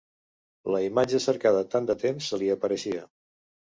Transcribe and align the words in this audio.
La 0.75 0.79
imatge 0.85 1.21
cercada 1.27 1.61
tant 1.75 1.91
de 1.91 1.99
temps 2.07 2.31
se 2.33 2.41
li 2.45 2.49
apareixia 2.55 3.05